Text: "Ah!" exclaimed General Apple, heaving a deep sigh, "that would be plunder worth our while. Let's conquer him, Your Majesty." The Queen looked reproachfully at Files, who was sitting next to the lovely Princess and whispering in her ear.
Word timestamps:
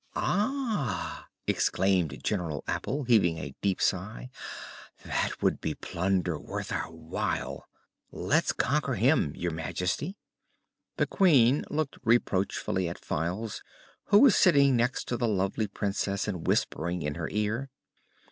"Ah!" 0.15 1.27
exclaimed 1.45 2.23
General 2.23 2.63
Apple, 2.67 3.03
heaving 3.03 3.37
a 3.37 3.53
deep 3.61 3.79
sigh, 3.79 4.31
"that 5.03 5.43
would 5.43 5.61
be 5.61 5.75
plunder 5.75 6.39
worth 6.39 6.71
our 6.71 6.89
while. 6.89 7.67
Let's 8.11 8.51
conquer 8.51 8.95
him, 8.95 9.31
Your 9.35 9.51
Majesty." 9.51 10.17
The 10.97 11.05
Queen 11.05 11.65
looked 11.69 11.99
reproachfully 12.03 12.89
at 12.89 12.97
Files, 12.97 13.61
who 14.05 14.17
was 14.17 14.35
sitting 14.35 14.75
next 14.75 15.07
to 15.09 15.17
the 15.17 15.27
lovely 15.27 15.67
Princess 15.67 16.27
and 16.27 16.47
whispering 16.47 17.03
in 17.03 17.13
her 17.13 17.29
ear. 17.29 17.69